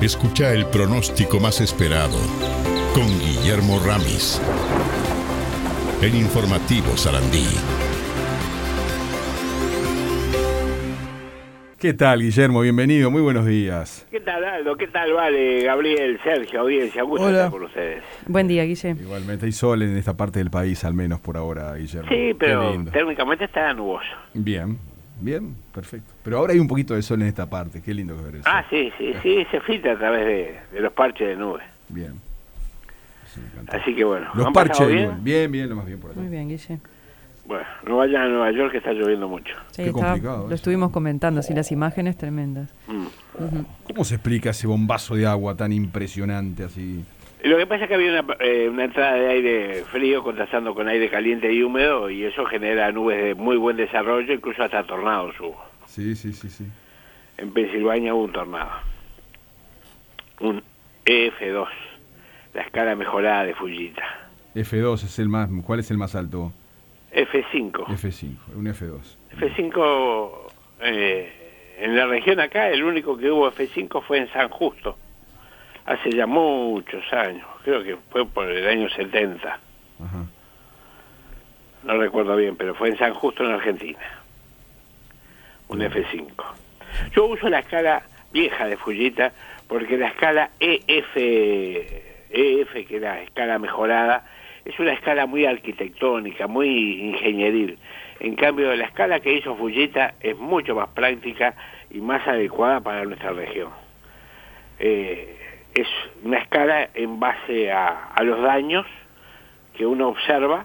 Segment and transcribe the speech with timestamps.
[0.00, 2.16] Escucha el pronóstico más esperado
[2.94, 4.40] con Guillermo Ramis.
[6.00, 7.44] El informativo Sarandí.
[11.78, 12.60] ¿Qué tal, Guillermo?
[12.60, 14.06] Bienvenido, muy buenos días.
[14.10, 14.76] ¿Qué tal, Aldo?
[14.76, 17.02] ¿Qué tal, Vale, Gabriel, Sergio, audiencia?
[17.02, 17.36] Gusto Hola.
[17.46, 18.02] estar con ustedes.
[18.26, 18.90] Buen día, Guille.
[19.00, 22.08] Igualmente hay sol en esta parte del país, al menos por ahora, Guillermo.
[22.08, 22.90] Sí, pero lindo.
[22.92, 24.06] técnicamente está nuboso.
[24.34, 24.76] Bien,
[25.20, 26.12] bien, perfecto.
[26.22, 28.44] Pero ahora hay un poquito de sol en esta parte, qué lindo que ver eso.
[28.46, 31.64] Ah, sí, sí, sí, se filtra a través de, de los parches de nubes.
[31.88, 32.14] Bien.
[33.26, 33.76] Eso me encanta.
[33.76, 35.06] Así que bueno, Los ¿han parches de bien?
[35.10, 35.16] nube.
[35.22, 36.20] Bien, bien, lo más bien por acá.
[36.20, 36.78] Muy bien, Guille.
[37.46, 39.54] Bueno, no vayan a Nueva York que está lloviendo mucho.
[39.70, 40.54] Sí, Qué estaba- complicado lo eso.
[40.54, 42.68] estuvimos comentando, así las imágenes tremendas.
[42.86, 43.06] Mm.
[43.84, 47.04] ¿Cómo se explica ese bombazo de agua tan impresionante así?
[47.42, 50.88] Lo que pasa es que había una, eh, una entrada de aire frío contrastando con
[50.88, 55.38] aire caliente y húmedo y eso genera nubes de muy buen desarrollo, incluso hasta tornados
[55.38, 55.62] hubo.
[55.86, 56.66] Sí, sí, sí, sí.
[57.36, 58.70] En Pensilvania hubo un tornado.
[60.40, 60.62] Un
[61.06, 61.68] EF2,
[62.54, 64.02] la escala mejorada de Fujita.
[64.54, 66.52] F2 es el más, ¿cuál es el más alto?
[67.12, 67.86] F5.
[67.86, 69.16] F5, un F2.
[69.38, 70.30] F5,
[70.80, 74.96] eh, en la región acá, el único que hubo F5 fue en San Justo,
[75.88, 79.58] hace ya muchos años, creo que fue por el año 70, Ajá.
[81.82, 83.98] no recuerdo bien, pero fue en San Justo, en Argentina,
[85.68, 86.30] un F5.
[87.12, 89.32] Yo uso la escala vieja de Fujita,
[89.66, 94.26] porque la escala EF, EF, que es la escala mejorada,
[94.66, 97.78] es una escala muy arquitectónica, muy ingenieril.
[98.20, 101.54] En cambio, la escala que hizo Fujita es mucho más práctica
[101.90, 103.70] y más adecuada para nuestra región.
[104.78, 105.38] Eh,
[105.74, 105.86] es
[106.24, 108.86] una escala en base a, a los daños
[109.76, 110.64] que uno observa,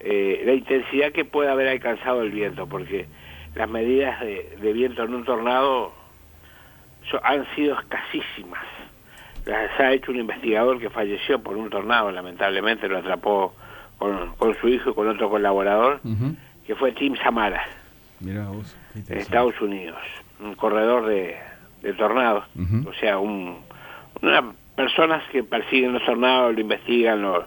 [0.00, 3.06] eh, la intensidad que puede haber alcanzado el viento, porque
[3.54, 5.92] las medidas de, de viento en un tornado
[7.10, 8.62] so- han sido escasísimas.
[9.46, 13.54] Las ha hecho un investigador que falleció por un tornado, lamentablemente lo atrapó
[13.98, 16.00] con, con su hijo y con otro colaborador,
[16.66, 17.64] que fue Tim Samara,
[18.20, 19.18] Mirá vos, qué en.
[19.22, 19.98] Estados Unidos,
[20.40, 21.36] un corredor de,
[21.80, 22.44] de tornados,
[22.86, 23.56] o sea, un,
[24.22, 27.46] unas personas que persiguen los tornados, lo investigan, lo,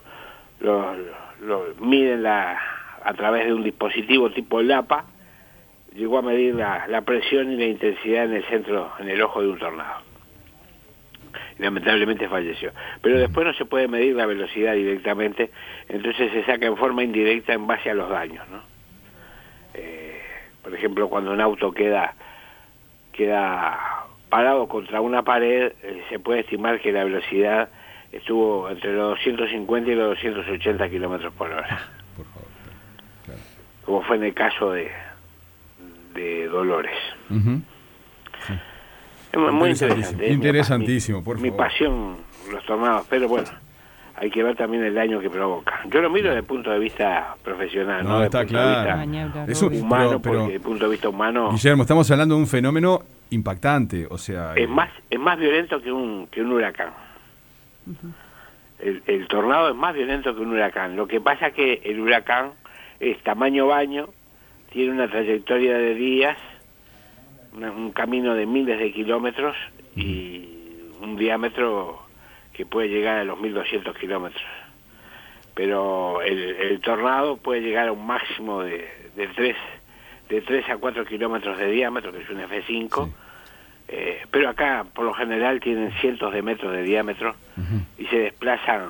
[0.59, 0.95] lo,
[1.41, 2.59] lo miden la,
[3.03, 5.05] a través de un dispositivo tipo LAPA,
[5.93, 9.41] llegó a medir la, la presión y la intensidad en el centro, en el ojo
[9.41, 10.01] de un tornado.
[11.57, 12.71] Lamentablemente falleció.
[13.01, 15.51] Pero después no se puede medir la velocidad directamente,
[15.89, 18.61] entonces se saca en forma indirecta en base a los daños, ¿no?
[19.73, 20.21] Eh,
[20.63, 22.13] por ejemplo, cuando un auto queda
[23.11, 23.90] queda
[24.31, 27.69] parado contra una pared, eh, se puede estimar que la velocidad
[28.11, 31.79] estuvo entre los 250 y los 280 kilómetros por hora,
[32.17, 32.47] Por favor.
[33.25, 33.39] Claro.
[33.85, 34.89] como fue en el caso de,
[36.15, 36.97] de Dolores.
[37.29, 37.61] Ujú.
[39.31, 40.23] Es muy Interesantísimo, interesante.
[40.25, 41.65] es mi- interesantísimo, mi- por Mi favor.
[41.67, 42.17] pasión,
[42.51, 43.47] los tornados, pero bueno,
[44.15, 45.81] hay que ver también el daño que provoca.
[45.89, 48.23] Yo lo miro desde el punto de vista profesional, No, ¿no?
[48.23, 48.99] Está punto claro.
[48.99, 49.81] de vista Eso- obvio.
[49.83, 52.47] humano, pero- pero- porque desde el punto de vista humano Guillermo, estamos hablando de un
[52.47, 52.99] fenómeno
[53.31, 54.53] impactante, o sea...
[54.55, 56.89] es eh, más es más violento que un que un huracán.
[58.79, 60.95] el, el tornado es más violento que un huracán.
[60.95, 62.51] Lo que pasa es que el huracán
[62.99, 64.09] es tamaño baño,
[64.71, 66.37] tiene una trayectoria de días,
[67.53, 69.55] un camino de miles de kilómetros
[69.95, 70.47] y
[71.01, 71.99] un diámetro
[72.61, 74.43] que puede llegar a los 1200 kilómetros.
[75.55, 79.55] Pero el, el tornado puede llegar a un máximo de, de 3
[80.29, 83.05] de 3 a 4 kilómetros de diámetro, que es un F5.
[83.05, 83.11] Sí.
[83.87, 87.35] Eh, pero acá, por lo general, tienen cientos de metros de diámetro
[87.97, 88.89] y se desplazan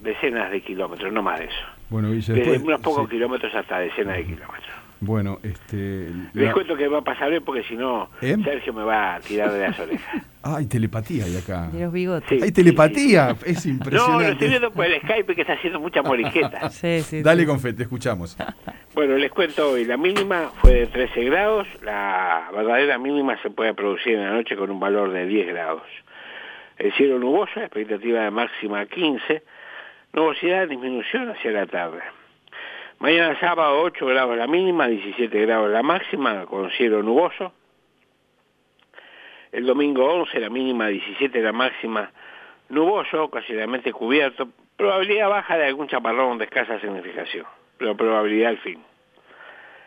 [0.00, 1.64] decenas de kilómetros, no más de eso.
[1.90, 3.16] Bueno, Desde después- unos pocos sí.
[3.16, 4.74] kilómetros hasta decenas de kilómetros.
[5.04, 6.10] Bueno, este...
[6.32, 8.36] Les la- cuento que va a pasar hoy porque si no, ¿Eh?
[8.44, 10.22] Sergio me va a tirar de las orejas.
[10.44, 11.68] Ah, hay telepatía ahí acá.
[11.68, 12.28] De los bigotes.
[12.28, 12.40] Sí.
[12.42, 14.48] Hay telepatía, es No, lo estoy impresionante.
[14.48, 16.68] viendo por el Skype que está haciendo mucha moriqueta.
[16.70, 17.46] Sí, sí, Dale sí.
[17.46, 18.36] con fe, te escuchamos.
[18.94, 23.72] Bueno, les cuento hoy, la mínima fue de 13 grados, la verdadera mínima se puede
[23.72, 25.82] producir en la noche con un valor de 10 grados.
[26.76, 29.42] El cielo nuboso, expectativa de máxima 15,
[30.12, 32.00] nubosidad disminución hacia la tarde.
[33.02, 37.52] Mañana sábado 8 grados la mínima, 17 grados la máxima, con cielo nuboso.
[39.50, 42.12] El domingo 11 la mínima, 17 la máxima,
[42.68, 47.44] nuboso, ocasionalmente cubierto, probabilidad baja de algún chaparrón de escasa significación,
[47.76, 48.80] pero probabilidad al fin.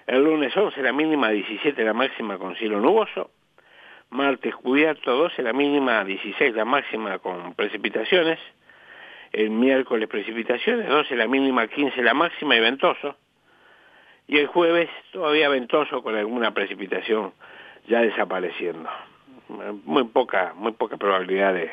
[0.08, 3.32] El lunes 11 la mínima, 17 la máxima con cielo nuboso.
[4.10, 8.40] Martes cubierto, 12 la mínima, 16 la máxima con precipitaciones.
[9.36, 13.18] El miércoles precipitaciones, 12 la mínima, 15 la máxima y ventoso.
[14.30, 17.34] Y el jueves todavía ventoso con alguna precipitación
[17.86, 18.90] ya desapareciendo.
[19.84, 21.70] muy poca, muy poca probabilidad de,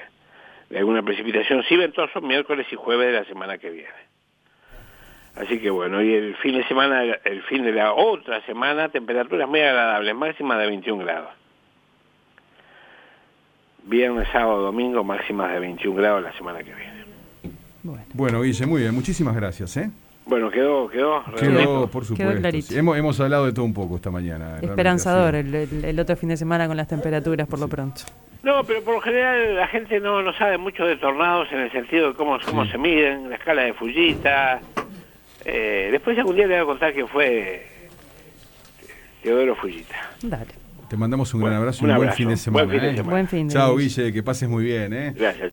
[0.77, 1.63] alguna precipitación.
[1.63, 4.03] Sí ventoso miércoles y jueves de la semana que viene.
[5.37, 9.49] Así que bueno, y el fin de semana, el fin de la otra semana, temperaturas
[9.49, 11.31] muy agradables, máximas de 21 grados.
[13.85, 17.12] Viernes, sábado, domingo, máximas de 21 grados la semana que viene.
[17.83, 18.05] Bueno.
[18.15, 18.95] Bueno, Guille, muy bien.
[18.95, 19.91] Muchísimas gracias, ¿eh?
[20.25, 21.25] Bueno, quedó, quedó.
[21.37, 22.41] Quedó, por Quedó supuesto.
[22.41, 22.67] clarito.
[22.69, 24.59] Sí, Hemos, hemos hablado de todo un poco esta mañana.
[24.63, 28.03] Esperanzador el, el- el otro fin de semana con las temperaturas por lo pronto.
[28.45, 31.73] No, pero por lo general la gente no, no sabe mucho de tornados en el
[31.73, 34.61] sentido de cómo, cómo se miden, la escala de Fujita.
[35.45, 37.67] Eh, después algún día le voy a contar que fue
[39.23, 39.97] Teodoro Fujita.
[40.23, 40.47] Dale.
[40.89, 42.65] Te mandamos un Bueno, gran abrazo y un un buen fin de semana.
[42.67, 42.97] Buen fin de ¿eh?
[42.97, 43.11] semana.
[43.13, 43.89] Buen fin de Chao, Guille.
[44.03, 45.15] Guille, que pases muy bien, ¿eh?
[45.17, 45.41] Gracias.